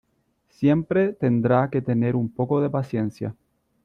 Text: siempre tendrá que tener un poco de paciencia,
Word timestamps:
siempre 0.49 1.13
tendrá 1.13 1.69
que 1.69 1.79
tener 1.79 2.15
un 2.15 2.27
poco 2.33 2.59
de 2.59 2.71
paciencia, 2.71 3.35